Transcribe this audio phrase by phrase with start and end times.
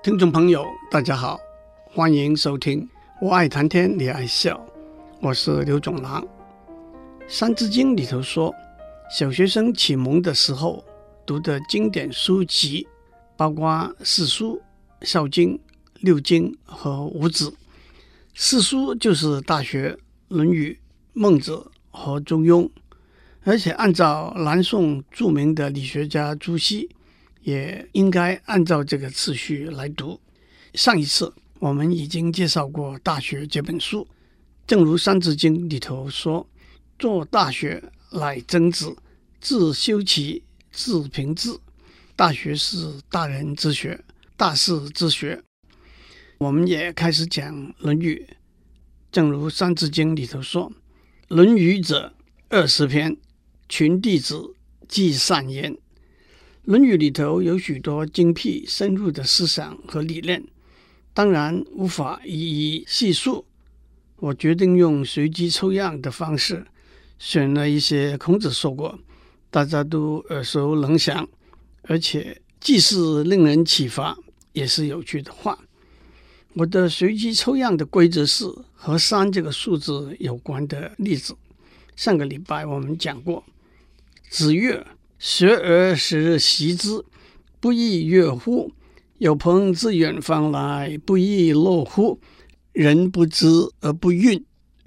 [0.00, 1.40] 听众朋友，大家好，
[1.92, 2.80] 欢迎收听
[3.20, 4.54] 《我爱谈天，你爱笑》，
[5.20, 6.22] 我是刘总郎。
[7.26, 8.54] 《三字经》里头说，
[9.10, 10.84] 小学生启蒙的时候
[11.26, 12.86] 读的经典书籍，
[13.36, 14.62] 包括四书、
[15.02, 15.58] 孝经、
[16.00, 17.52] 六经和五子。
[18.34, 19.90] 四书就是《大学》
[20.28, 20.70] 《论语》
[21.12, 21.56] 《孟子》
[21.90, 22.62] 和《中庸》，
[23.42, 26.88] 而且按照南宋著名的理学家朱熹。
[27.42, 30.20] 也应该按照这个次序来读。
[30.74, 34.06] 上一次我们已经介绍过《大学》这本书，
[34.66, 36.48] 正如《三字经》里头说
[36.98, 38.96] ：“作大学，乃曾子，
[39.40, 41.50] 自修齐，至平治。”
[42.14, 44.04] 《大学》是大人之学，
[44.36, 45.42] 大事之学。
[46.38, 48.26] 我们也开始讲《论语》，
[49.10, 50.70] 正如《三字经》里头说
[51.34, 52.14] ：“《论语》者，
[52.48, 53.16] 二十篇，
[53.68, 54.54] 群弟子，
[54.86, 55.74] 记善言。”
[56.68, 60.44] 《论语》里头有许多精辟深入的思想和理念，
[61.14, 62.30] 当然无法一
[62.76, 63.46] 一细述。
[64.16, 66.66] 我决定用随机抽样的方式，
[67.18, 68.98] 选了一些孔子说过、
[69.48, 71.26] 大家都耳熟能详，
[71.84, 74.14] 而且既是令人启发，
[74.52, 75.58] 也是有趣的话。
[76.52, 78.44] 我的随机抽样的规则是
[78.74, 81.34] 和三这个数字有关的例子。
[81.96, 83.42] 上个礼拜我们讲过，
[84.28, 84.86] 子曰。
[85.18, 87.04] 学而时习之，
[87.58, 88.72] 不亦说乎？
[89.18, 92.20] 有朋自远方来，不亦乐乎？
[92.72, 93.48] 人不知
[93.80, 94.44] 而不愠，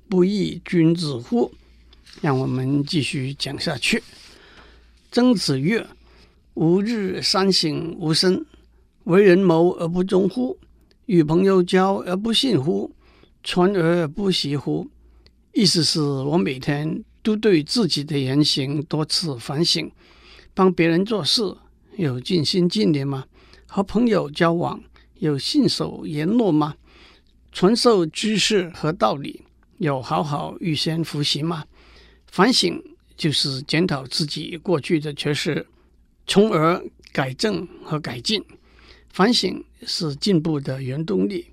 [0.08, 1.52] 不亦君子乎？
[2.22, 4.02] 让我们继续讲下去。
[5.12, 5.86] 曾子曰
[6.56, 8.46] ：“吾日三省吾身：
[9.04, 10.58] 为人谋而不忠乎？
[11.08, 12.96] 与朋友交而不信乎？
[13.44, 14.88] 传而不习乎？”
[15.52, 19.92] 意思是我每天都对自己的言行多次反省。
[20.54, 21.56] 帮别人做事
[21.98, 23.26] 有尽心尽力吗？
[23.68, 24.82] 和朋友交往
[25.20, 26.76] 有信守言诺吗？
[27.52, 29.42] 传授知识和道理
[29.78, 31.66] 有好好预先复习吗？
[32.28, 32.82] 反省
[33.16, 35.66] 就是检讨自己过去的缺失，
[36.26, 38.44] 从而改正和改进。
[39.10, 41.48] 反省是进步的原动力。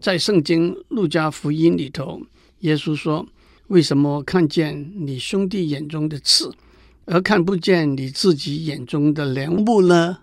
[0.00, 2.22] 在圣经路加福音里头，
[2.60, 3.26] 耶稣说
[3.68, 6.54] ：“为什么看见你兄弟眼中的刺？”
[7.06, 10.18] 而看不见你自己眼中的梁木呢？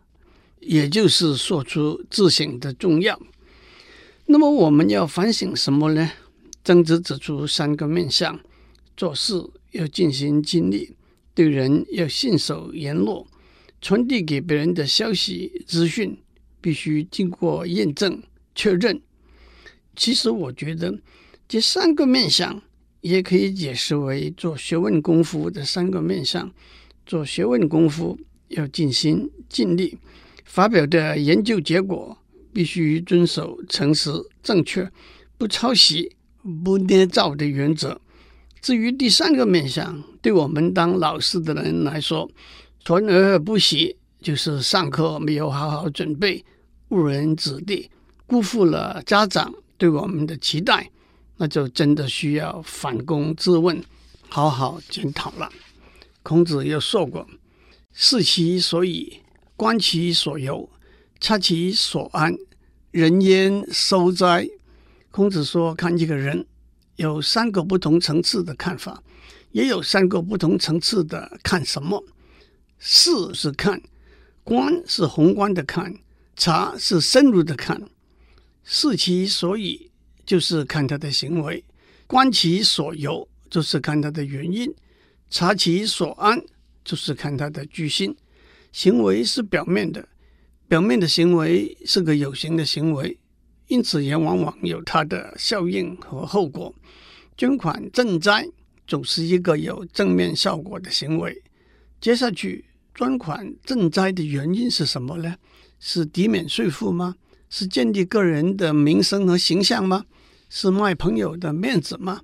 [0.59, 3.19] 也就是说出自省的重要。
[4.25, 6.11] 那么我们要反省什么呢？
[6.63, 8.39] 曾子指出三个面向：
[8.95, 10.93] 做事要尽心尽力，
[11.33, 13.27] 对人要信守言诺，
[13.81, 16.17] 传递给别人的消息资讯
[16.61, 18.21] 必须经过验证
[18.55, 19.01] 确认。
[19.95, 20.99] 其实我觉得
[21.47, 22.61] 这三个面向。
[23.03, 26.49] 也可以解释为做学问功夫的三个面向。
[27.05, 29.97] 做学问功夫要尽心尽力，
[30.45, 32.17] 发表的研究结果
[32.53, 34.09] 必须遵守诚实
[34.41, 34.89] 正确、
[35.37, 36.15] 不抄袭、
[36.63, 37.99] 不捏造的原则。
[38.61, 42.31] 至于第三个面向，对我们当老师的人来说，
[42.85, 46.41] 传而不习，就是上课没有好好准备，
[46.87, 47.89] 误人子弟，
[48.25, 50.89] 辜负了家长对我们的期待。
[51.37, 53.83] 那就真的需要反躬自问，
[54.29, 55.51] 好好检讨了。
[56.21, 57.27] 孔子又说过
[57.91, 59.21] ：“视其所以，
[59.55, 60.69] 观其所由，
[61.19, 62.37] 察其所安，
[62.91, 64.47] 人焉受哉？”
[65.09, 66.45] 孔子说，看一个人
[66.97, 69.03] 有三个不同层次的看法，
[69.51, 72.03] 也有三个不同层次的看什么。
[72.77, 73.81] 视是看，
[74.43, 75.97] 观是宏观的看，
[76.35, 77.81] 察是深入的看。
[78.63, 79.89] 视其所以。
[80.25, 81.63] 就是看他的行为，
[82.07, 84.69] 观其所由，就是看他的原因；
[85.29, 86.41] 察其所安，
[86.83, 88.15] 就是看他的居心。
[88.71, 90.07] 行为是表面的，
[90.67, 93.17] 表面的行为是个有形的行为，
[93.67, 96.73] 因此也往往有它的效应和后果。
[97.37, 98.47] 捐款赈灾
[98.87, 101.41] 总是一个有正面效果的行为。
[102.01, 105.35] 接下去，捐款赈灾的原因是什么呢？
[105.79, 107.15] 是抵免税负吗？
[107.49, 110.05] 是建立个人的名声和形象吗？
[110.55, 112.21] 是卖朋友的面子吗？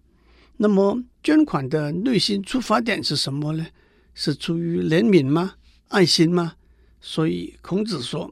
[0.57, 3.65] 那么捐款的内心出发点是什么呢？
[4.13, 5.55] 是出于怜悯吗？
[5.87, 6.53] 爱心吗？
[7.01, 8.31] 所以孔子说，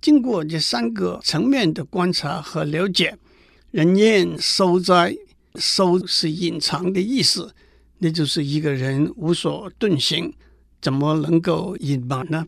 [0.00, 3.18] 经过这三个层面的观察和了解，
[3.72, 5.12] 人焉收哉？
[5.56, 7.52] 收是隐藏的意思，
[7.98, 10.32] 那就是一个人无所遁形，
[10.80, 12.46] 怎么能够隐瞒呢？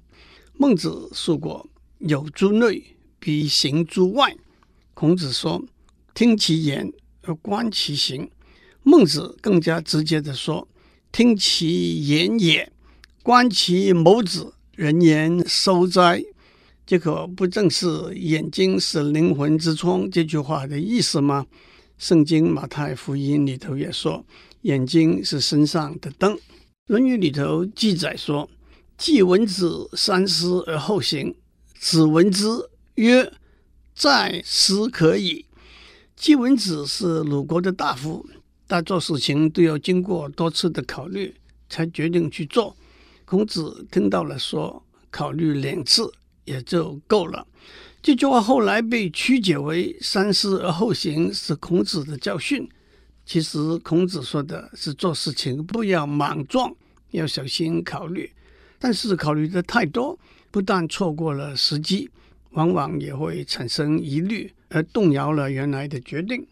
[0.53, 1.69] 孟子说过
[1.99, 2.85] ：“有诸内。”
[3.19, 4.37] 必行诸外。
[4.95, 5.65] 孔子说
[6.15, 8.31] ：“听其言而观其行。”
[8.87, 10.69] 孟子更加直接地说
[11.11, 12.71] ：“听其言也，
[13.23, 14.55] 观其谋子。
[14.77, 16.23] 人言收哉？”
[16.87, 21.47] 这可不正是“眼睛是灵魂之窗”这句话的意思吗？
[21.97, 24.27] 圣经马太福音里头也说
[24.63, 26.35] ：“眼睛是身上的灯。”
[26.89, 28.51] 《论语》里头记载说
[28.99, 31.35] ：“季文子三思而后行，
[31.79, 32.47] 子闻之
[32.97, 33.33] 曰
[33.97, 35.47] ：‘在思可矣。’”
[36.17, 38.25] 季文子是鲁国的大夫，
[38.69, 41.35] 他做事情都要经过多次的考虑
[41.69, 42.75] 才决定去做。
[43.25, 46.11] 孔子听到了说：“考虑两次
[46.45, 47.47] 也就够了。”
[48.01, 52.69] 这句话后来被曲解为“三思而后行”是孔子的教训。
[53.27, 56.75] 其实孔子说的是做事情不要莽撞，
[57.11, 58.31] 要小心考虑。
[58.79, 60.19] 但是考虑的太多，
[60.51, 62.11] 不但错过了时机，
[62.55, 66.45] 往往也会产生疑虑，而动摇了原来的决定。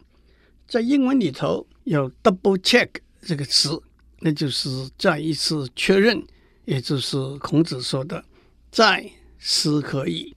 [0.67, 2.87] 在英文里头有 “double check”
[3.21, 3.81] 这个词，
[4.19, 6.23] 那就是再一次确认，
[6.65, 8.23] 也就是孔子说的
[8.71, 9.09] “在
[9.39, 10.33] 思可以”。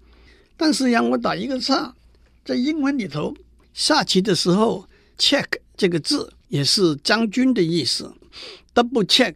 [0.56, 1.94] 但是让我打一个叉，
[2.44, 3.34] 在英文里头，
[3.74, 5.44] 下棋的时候，check
[5.76, 8.12] 这个字也是将军的意思。
[8.74, 9.34] double check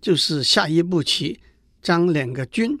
[0.00, 1.40] 就是下一步棋
[1.82, 2.78] 将两个军。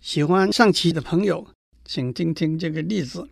[0.00, 1.46] 喜欢上棋的朋友，
[1.86, 3.28] 请听听这个例子：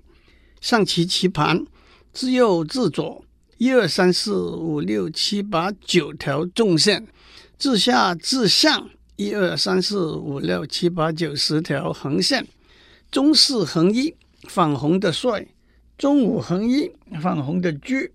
[0.60, 1.66] 象棋棋盘
[2.12, 3.24] 自右至左，
[3.58, 7.02] 一二三四五六七八九条纵线；
[7.58, 12.46] 自下至上，一二三四五六七八九十条横线。
[13.10, 14.14] 中四横一，
[14.48, 15.48] 反红的帅；
[15.98, 18.10] 中五横一，反红的车；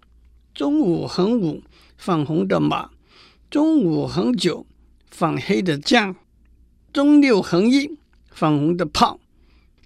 [0.54, 1.62] 中五横五，
[1.98, 2.90] 反红的马；
[3.50, 4.66] 中五横九，
[5.12, 6.16] 反黑的将；
[6.94, 7.98] 中六横一，
[8.32, 9.20] 反红的炮。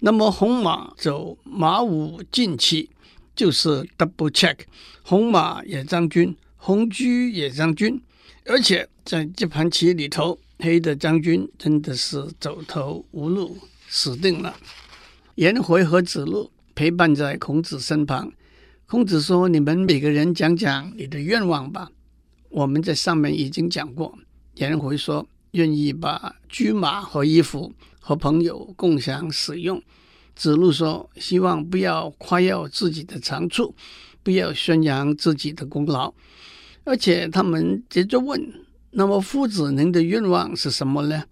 [0.00, 2.90] 那么红马走马五进七，
[3.34, 4.58] 就是 double check，
[5.02, 8.00] 红马也将军，红车也将军，
[8.46, 13.58] 而且在这盘棋里头，黑的将军真的是走投无路，
[13.88, 14.54] 死定了。
[15.36, 18.32] 颜回和子路陪伴在孔子身旁。
[18.86, 21.90] 孔子说：“你们每个人讲讲你的愿望吧。”
[22.50, 24.16] 我们在上面已经讲过。
[24.56, 29.82] 颜回说：“愿意把车马和衣服和朋友共享使用。”
[30.36, 33.74] 子路说：“希望不要夸耀自己的长处，
[34.22, 36.12] 不要宣扬自己的功劳。”
[36.84, 38.52] 而且他们接着问
[38.90, 41.24] ：“那么夫子您的愿望是什么呢？”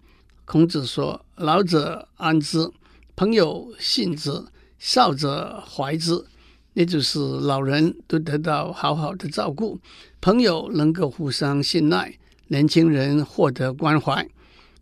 [0.45, 2.69] 孔子说：“老者安之。”
[3.15, 4.31] 朋友信之，
[4.79, 6.25] 少者怀之，
[6.73, 9.79] 也就是老人都得到好好的照顾，
[10.19, 12.17] 朋友能够互相信赖，
[12.47, 14.27] 年轻人获得关怀，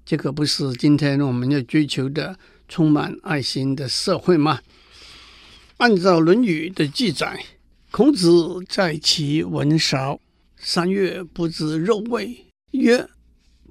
[0.03, 2.37] 这可不是今天我们要追求的
[2.67, 4.59] 充满爱心的社会吗？
[5.77, 7.43] 按照《论语》的记载，
[7.91, 10.19] 孔子在其闻韶，
[10.57, 13.07] 三月不知肉味，曰：“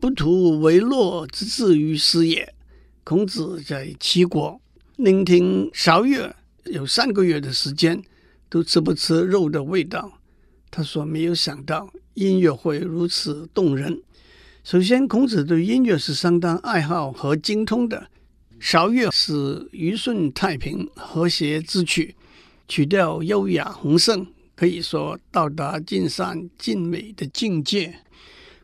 [0.00, 2.54] 不图为乐之至于斯也。”
[3.04, 4.60] 孔子在齐国
[4.96, 6.34] 聆听韶乐，
[6.64, 8.02] 有三个月的时间
[8.48, 10.19] 都吃不吃肉的味道。
[10.70, 14.00] 他说：“没有想到音乐会如此动人。
[14.62, 18.08] 首先，孔子对音乐是相当爱好和精通的。
[18.58, 22.14] 韶乐是虞舜太平、和谐之曲，
[22.68, 27.98] 曲调优雅宏盛，可以说到达尽善尽美的境界。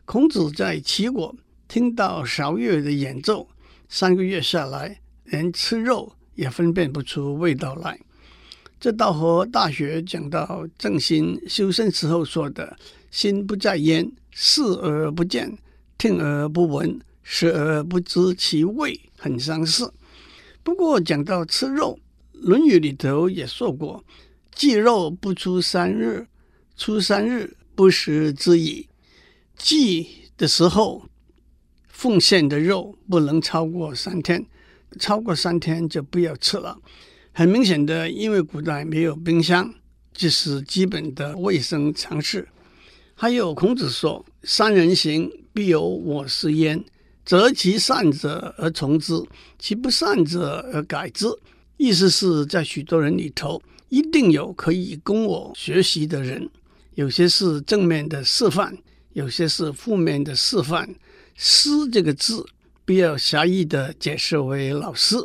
[0.05, 1.35] 孔子在齐国
[1.67, 3.47] 听到韶乐的演奏。”
[3.89, 7.99] 三个月下来，连吃肉也分辨不出味道来。
[8.79, 12.77] 这倒和《大学》讲到正心修身时候说的
[13.11, 15.57] “心不在焉，视而不见，
[15.97, 19.93] 听而不闻，食而不知其味”很相似。
[20.63, 21.99] 不过讲到吃肉，
[22.39, 24.03] 《论语》里头也说过
[24.53, 26.27] ：“祭肉不出三日，
[26.75, 28.87] 出三日不食之矣。”
[29.57, 30.07] 祭
[30.37, 31.03] 的时候。
[31.89, 34.45] 奉献的肉不能超过三天，
[34.99, 36.77] 超过三天就不要吃了。
[37.37, 39.71] 很明显的，因为古代没有冰箱，
[40.11, 42.47] 这是基本的卫生常识。
[43.13, 46.83] 还有孔子说：“三人行，必有我师焉，
[47.23, 49.13] 择其善者而从之，
[49.59, 51.27] 其不善者而改之。”
[51.77, 56.49] 意思是在许多人里头，一定有可以供我学习的人。
[56.95, 58.75] 有些是正面的示范，
[59.13, 60.89] 有些是负面的示范。
[61.35, 62.43] 师这个字，
[62.83, 65.17] 不要狭义的解释为老师。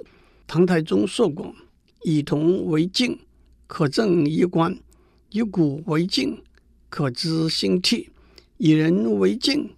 [0.47, 1.55] 唐太宗说过
[2.05, 3.19] ：“以铜为镜，
[3.67, 4.75] 可正衣冠；
[5.31, 6.43] 以古为镜，
[6.89, 8.09] 可知兴替；
[8.59, 9.71] 以人为镜，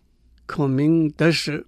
[0.46, 1.66] 可明得失。”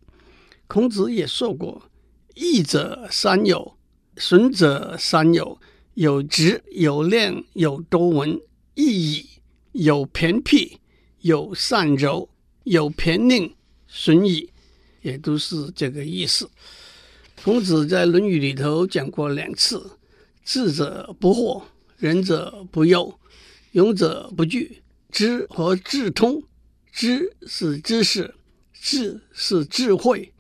[0.69, 1.91] 孔子也说过
[2.35, 3.77] ：“益者三友，
[4.17, 5.59] 损者三友。
[5.95, 8.39] 有直，有谅，有多闻。
[8.75, 9.27] 益矣，
[9.73, 10.79] 有偏僻，
[11.21, 12.29] 有善柔，
[12.65, 13.53] 有偏佞，
[13.87, 14.51] 损矣。”
[15.03, 16.51] 也都是这个意思。
[17.45, 19.93] 孔子在《论语》里头讲过两次，
[20.47, 21.65] 智者不惑，
[21.99, 23.19] 仁者不忧，
[23.73, 24.81] 勇者不惧。
[25.11, 26.41] 知和智通，
[26.93, 28.33] 知是知识，
[28.73, 30.33] 智是智慧。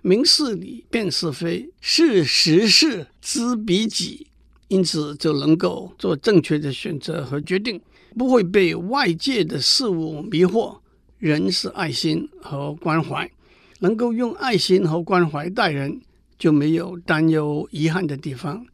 [0.00, 4.26] 明事理，辨是非，识时事，知彼己，
[4.66, 7.80] 因此就能够做正确的选择和决定，
[8.18, 10.78] 不会被外界的事物迷惑。
[11.18, 13.30] 人是爱心和关怀，
[13.78, 16.00] 能够用爱心和关怀待人，
[16.36, 18.66] 就没有担忧遗憾的地方。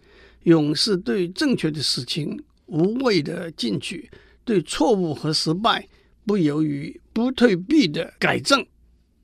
[0.49, 4.11] 勇是对正确的事情无畏的进取，
[4.47, 5.87] 对错误和失败
[6.25, 8.67] 不犹豫、不退避的改正。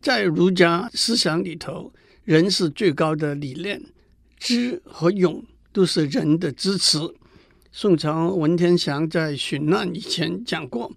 [0.03, 1.91] 在儒家思想里头，
[2.25, 3.83] 仁是最高的理念，
[4.37, 6.99] 知和勇都是仁的支持。
[7.73, 10.93] 宋朝文天祥在殉难以前讲过：“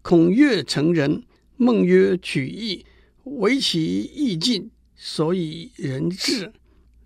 [0.00, 1.24] 孔曰成仁。”
[1.58, 2.84] 孟曰：“取义，
[3.24, 6.52] 惟其义尽，所以仁至。”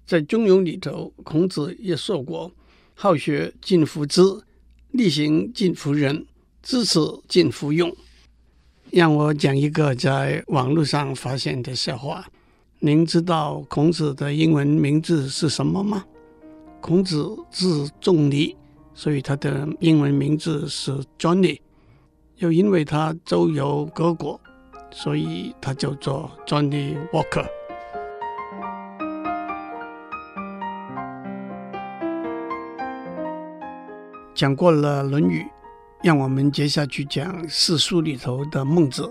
[0.06, 2.50] 在《中庸》里头，孔子也说过
[2.98, 4.22] ：“好学近乎知，
[4.92, 6.24] 力行近乎仁，
[6.62, 6.98] 知耻
[7.28, 7.94] 近乎勇。”
[8.90, 12.26] 让我讲一个在网络上发现的笑话。
[12.78, 16.06] 您知道孔子的英文名字是什么吗？
[16.80, 18.56] 孔子字仲尼，
[18.94, 21.60] 所以他的英文名字是 Johnny。
[22.38, 24.40] 又因为他周游各国，
[24.90, 27.46] 所以他叫做 Johnny Walker。
[34.36, 35.40] 讲过了《论语》，
[36.02, 39.10] 让我们接下去讲四书里头的孟子。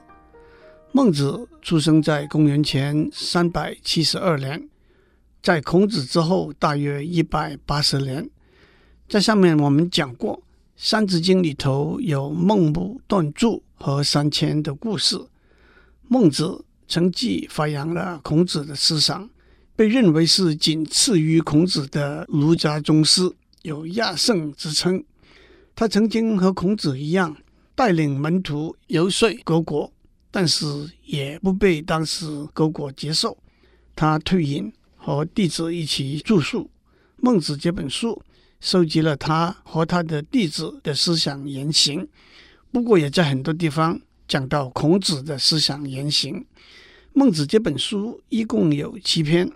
[0.91, 4.70] 孟子出生在公元前三百七十二年，
[5.41, 8.29] 在孔子之后大约一百八十年。
[9.10, 10.38] 在上面我们讲过。
[10.77, 15.17] 《三字经》里头有孟母断柱和三迁的故事。
[16.10, 19.27] 孟子承继发扬了孔子的思想，
[19.74, 25.01] 被认为是仅次于孔子的儒家宗师，有亚圣之称。
[25.75, 27.36] 他曾经和孔子一样
[27.75, 29.91] 带领门徒游说各国，
[30.32, 30.65] 但是
[31.03, 33.38] 也不被当时各国接受。
[33.94, 36.63] 他退隐，和弟子一起住宿
[37.17, 38.22] 《孟子》这本书。
[38.62, 42.08] 收集了他和他的弟子的思想言行，
[42.72, 46.44] 不过也在很多地方讲到孔子的思想言行。
[47.13, 49.51] 孟子这本书一共有七篇，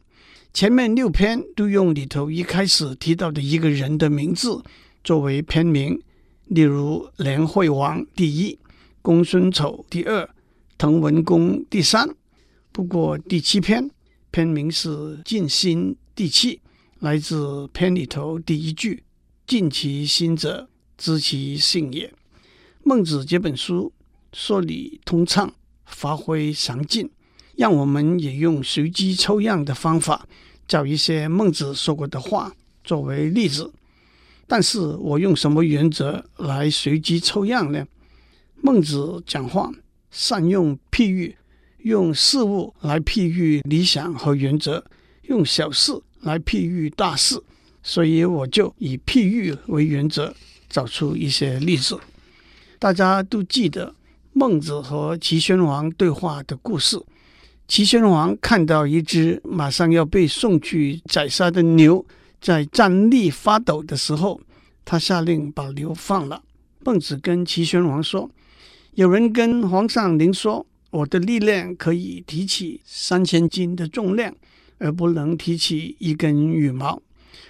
[0.53, 4.61] 前面六篇都用里头一开始提到的一个人的名字
[5.03, 5.99] 作为篇名，
[6.49, 8.57] 例如连惠王第一，
[9.03, 10.27] 公孙丑第二，
[10.79, 12.09] 滕文公第三。
[12.71, 13.91] 不过第七篇
[14.31, 16.59] 篇名是尽心第七。
[16.99, 19.03] 来自篇里头第一句
[19.45, 22.11] ：“尽其心者，知其性也。”
[22.83, 23.93] 孟子这本书
[24.33, 25.53] 说理通畅，
[25.85, 27.07] 发挥详尽，
[27.55, 30.27] 让我们也用随机抽样的方法，
[30.67, 32.53] 找一些孟子说过的话
[32.83, 33.71] 作为例子。
[34.49, 37.85] 但是我用什么原则来随机抽样呢？
[38.61, 39.71] 孟子讲话
[40.11, 41.37] 善用譬喻，
[41.83, 44.83] 用事物来譬喻理想和原则，
[45.21, 45.93] 用小事。
[46.21, 47.41] 来譬喻大事，
[47.81, 50.35] 所以我就以譬喻为原则，
[50.69, 51.97] 找出一些例子。
[52.77, 53.95] 大家都记得
[54.33, 57.01] 孟子和齐宣王对话的故事。
[57.69, 62.05] 齐宣王看到一只马上要被送去宰杀的牛
[62.41, 64.39] 在站立发抖的时候，
[64.83, 66.43] 他下令把牛放了。
[66.79, 68.29] 孟子跟齐宣王说
[68.95, 74.33] ：“有人跟皇上您说，我的力量可以提起三千斤的重量。”
[74.81, 77.01] 而不能提起一根羽毛。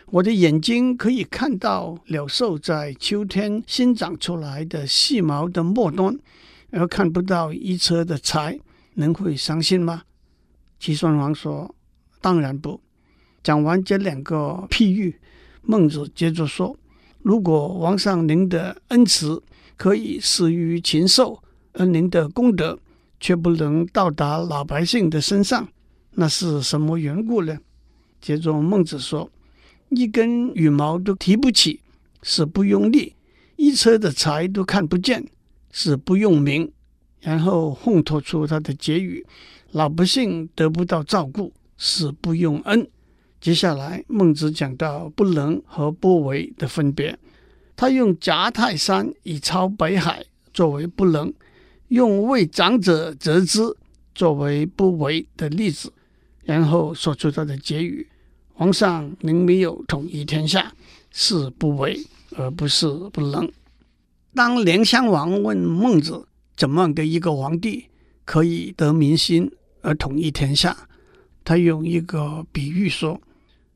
[0.08, 6.18] 我的眼睛可以看到鸟兽在秋天新长出来的细毛的末端，
[6.72, 8.60] 而看不到一车的柴，
[8.96, 10.02] 能会相信吗？
[10.80, 11.76] 齐宣王说
[12.20, 12.82] ：“当然不。”
[13.44, 15.16] 讲完这两个譬喻，
[15.62, 16.76] 孟子接着说
[17.24, 19.42] ：“如果王上您的恩慈
[19.78, 21.42] 可以施于禽兽，
[21.74, 22.78] 而您的功德
[23.20, 25.68] 却不能到达老百姓的身上。”
[26.16, 27.58] 那是什么缘故呢？
[28.20, 29.30] 接着孟子说
[29.90, 31.80] ：“一根羽毛都提不起，
[32.24, 33.14] 是不用力；
[33.56, 35.26] 一车的柴都看不见，
[35.72, 36.70] 是不用名。”
[37.22, 39.26] 然后烘托出他的结语
[39.72, 42.86] ：“老百姓得不到照顾，是不用恩。”
[43.42, 47.18] 接下来，孟子讲到不能和不为的分别，
[47.76, 51.34] 他用夹泰山以超北海作为不能，
[51.88, 53.62] 用为长者折枝
[54.14, 55.92] 作为不为的例子。
[56.44, 58.06] 然后说出他的结语
[58.54, 60.74] ：“皇上，您没有统一天下，
[61.12, 61.98] 是不为，
[62.36, 63.50] 而不是不能。”
[64.36, 66.28] 当莲襄王问孟子
[66.58, 67.86] ：“怎么样的一个皇帝
[68.26, 69.50] 可以得民心
[69.82, 70.76] 而统一天下？”
[71.46, 73.22] 他用一个比喻说：“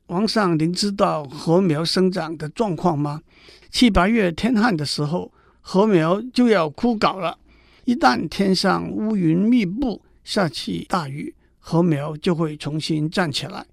[0.08, 3.22] 王上，您知道禾苗生长的状况吗？
[3.70, 5.32] 七八月天旱的时候，
[5.62, 7.38] 禾苗就要枯槁了。
[7.86, 13.64] 一旦天上乌云密布，下起大雨，禾苗就会重新站起来。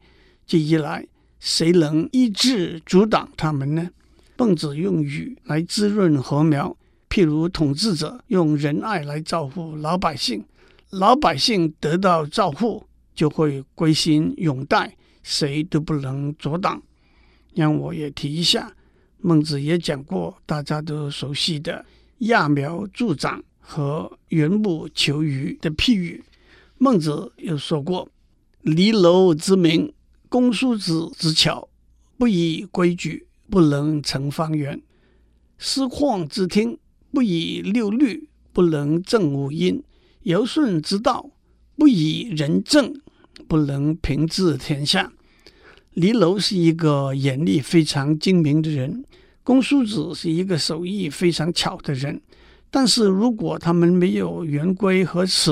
[0.48, 1.06] 这一来，
[1.42, 3.90] 谁能抑制阻挡他们呢？
[4.38, 6.76] 孟子用雨来滋润禾苗，
[7.10, 10.46] 譬如统治者用仁爱来照顾老百姓，
[10.92, 16.82] 老百姓得到照顾，就会归心拥戴，谁都不能阻挡。
[17.54, 18.74] 让我也提一下，
[19.18, 21.86] 孟子也讲过大家都熟悉的
[22.22, 26.24] “揠苗助长”和“缘木求鱼”的譬喻。
[26.78, 28.10] 孟子又说过
[28.62, 29.94] ：“离楼之明，
[30.30, 31.68] 公叔子之巧，
[32.18, 34.80] 不以规矩，不能成方圆；
[35.58, 36.80] 师旷之听，
[37.12, 39.84] 不以六律，不能正五音；
[40.24, 41.30] 尧舜之道，
[41.78, 42.94] 不以仁政，
[43.48, 45.12] 不能平治天下。”
[45.94, 49.04] 离楼是一个眼力非常精明的人，
[49.44, 52.22] 公叔子是一个手艺非常巧的人，
[52.70, 55.52] 但是如果他们没有圆规和尺，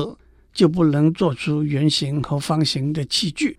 [0.54, 3.58] 就不能做出圆形和方形的器具。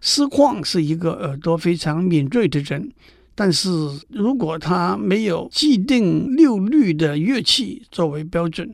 [0.00, 2.92] 师旷是一个耳朵非常敏锐的人，
[3.34, 3.68] 但是
[4.08, 8.72] 如果他没有既定六律的乐器作为标准，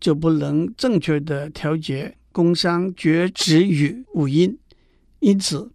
[0.00, 4.58] 就不能正确的调节宫商角徵羽五音。
[5.20, 5.70] 因此，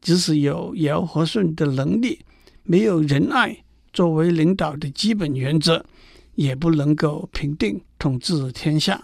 [0.00, 2.18] 即使有尧和舜的能力，
[2.64, 3.56] 没有仁爱
[3.92, 5.86] 作为领导的基本原则，
[6.34, 9.00] 也不能够平定统治天下。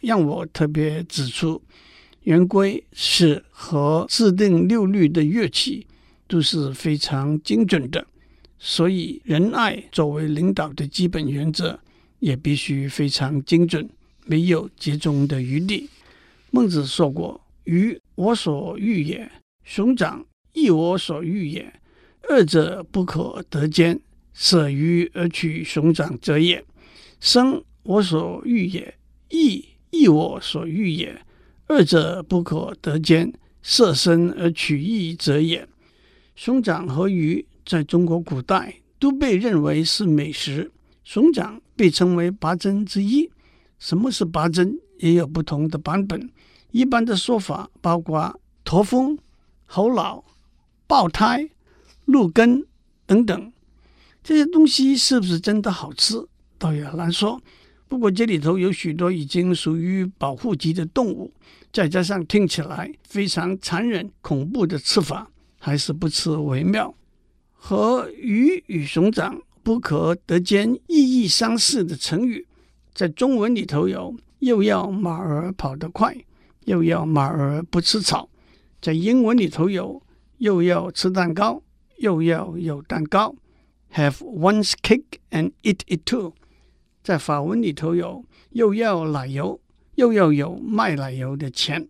[0.00, 1.60] 让我特别指出，
[2.22, 5.84] 圆规是和制定六律的乐器
[6.28, 8.06] 都是非常精准的，
[8.56, 11.80] 所以仁爱作为领导的基本原则
[12.20, 13.90] 也必须非常精准，
[14.26, 15.90] 没有集中的余地。
[16.50, 19.28] 孟子说过：“鱼，我所欲也；
[19.64, 21.72] 熊掌，亦我所欲也。
[22.28, 24.00] 二者不可得兼，
[24.32, 26.64] 舍鱼而取熊掌者也。
[27.20, 28.94] 生，我所欲也；
[29.30, 31.20] 义。”亦我所欲也，
[31.66, 35.68] 二者不可得兼，舍生而取义者也。
[36.36, 40.70] 熊掌和鱼在中国古代都被认为是美食，
[41.02, 43.28] 熊掌被称为八珍之一。
[43.80, 44.78] 什么是八珍？
[44.98, 46.30] 也有不同的版本。
[46.70, 49.18] 一般的说法包括驼峰、
[49.66, 50.24] 猴脑、
[50.86, 51.48] 爆胎、
[52.04, 52.64] 鹿根
[53.06, 53.52] 等等。
[54.22, 56.26] 这些东西是不是真的好吃，
[56.58, 57.40] 倒也难说。
[57.88, 61.32] 不过这里头有许多已经属于保护级的动物，
[61.72, 65.28] 再加上听起来非常残忍恐怖的吃法，
[65.58, 66.94] 还是不吃为妙。
[67.52, 72.46] 和鱼与熊掌不可得兼意义相似的成语，
[72.94, 76.16] 在中文里头有“又要马儿跑得快，
[76.70, 78.28] 又要马儿不吃草”。
[78.80, 80.00] 在英文里头有
[80.38, 81.60] “又要吃蛋糕，
[81.98, 83.34] 又要有蛋糕
[83.92, 86.32] ”，have one's cake and eat it too。
[87.02, 89.60] 在法文里头有又要奶油，
[89.96, 91.82] 又要有卖奶油的钱；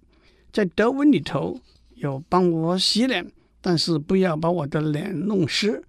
[0.50, 1.60] 在德文里头
[1.96, 5.82] 有帮我洗脸，但是不要把我的脸弄湿；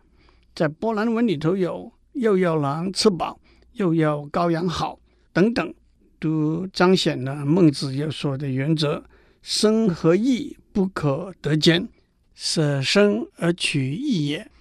[0.54, 3.40] 在波兰文里头有又要狼吃饱，
[3.74, 5.00] 又要羔羊好
[5.32, 5.74] 等等，
[6.22, 9.04] 都彰显了孟子要说的原则：
[9.42, 11.90] 生和义不可得兼，
[12.36, 14.52] 舍生而取义也。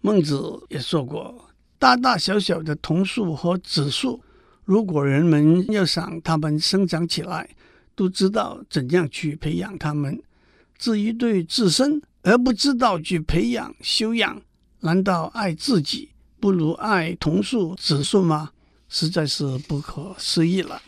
[0.00, 1.50] 孟子也说过。
[1.78, 4.22] 大大小小的桐树和梓树，
[4.64, 7.50] 如果人们要想它们生长起来，
[7.94, 10.22] 都知道怎样去培养它们。
[10.78, 14.40] 至于对自身而不知道去培养修养，
[14.80, 16.08] 难道爱自己
[16.40, 18.52] 不如爱桐树梓树吗？
[18.92, 20.82] 实在是不可思议了。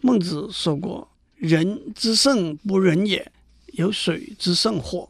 [0.00, 3.30] 孟子说过：“人之圣不仁也，
[3.68, 5.08] 有水之圣火。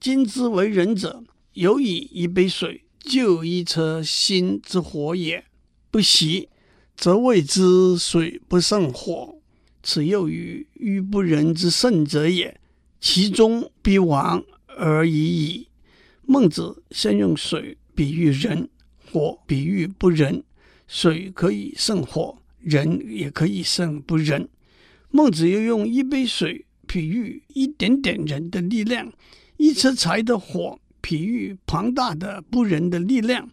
[0.00, 5.42] 今之为仁者，有以一杯水。”就一车薪之火也，
[5.90, 6.50] 不习，
[6.94, 9.36] 则谓之水不胜火。
[9.82, 12.60] 此又与于不仁之圣者也，
[13.00, 14.44] 其终必亡
[14.76, 15.68] 而已矣。
[16.26, 18.68] 孟子先用水比喻仁，
[19.10, 20.44] 火比喻不仁。
[20.88, 24.48] 水可以胜火，人也可以胜不仁。
[25.12, 29.12] 孟子又用一杯水比喻一点点人的力量，
[29.58, 30.80] 一车柴的火。
[31.00, 33.48] 比喻庞大的不仁的力量。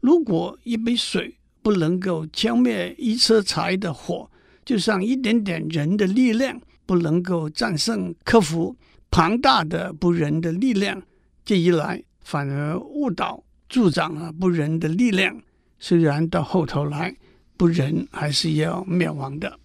[0.00, 4.28] 如果一杯水不能够浇灭一车柴的火，
[4.64, 8.74] 就像一点点人的力量不能够战胜克服
[9.10, 11.00] 庞大的不仁的力量，
[11.44, 15.40] 这一来反而误导助长了不仁的力量。
[15.78, 17.16] 虽然到后头来
[17.56, 19.58] 不仁还是要灭亡的。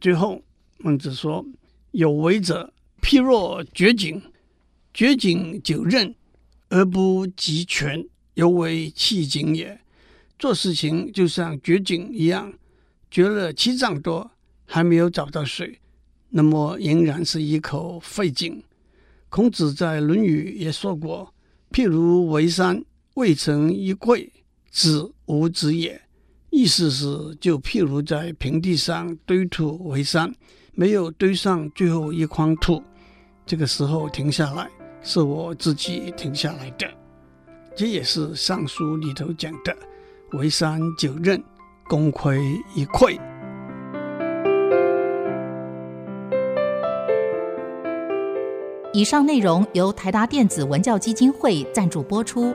[0.00, 0.42] 最后，
[0.78, 1.44] 孟子说
[1.92, 4.22] ：“有为者，譬若掘井。”
[4.92, 6.12] 掘井九仞
[6.68, 8.04] 而不及泉，
[8.34, 9.80] 犹为弃井也。
[10.36, 12.52] 做事情就像掘井一样，
[13.08, 14.28] 掘了七丈多，
[14.66, 15.78] 还没有找到水，
[16.30, 18.60] 那么仍然是一口废井。
[19.28, 21.32] 孔子在《论语》也说过
[21.70, 24.28] ：“譬如为山，未成一篑，
[24.70, 26.00] 子无子也。”
[26.50, 27.06] 意思是，
[27.40, 30.34] 就譬如在平地上堆土为山，
[30.72, 32.82] 没有堆上最后一筐土，
[33.46, 34.68] 这个时候停下来，
[35.00, 36.88] 是我自己停下来的。
[37.76, 39.76] 这也是《尚书》里头讲的。
[40.32, 41.40] 为山九仞，
[41.88, 42.40] 功亏
[42.74, 43.16] 一篑。
[48.92, 52.52] 以上内容由台达电子文教基金会赞助播出。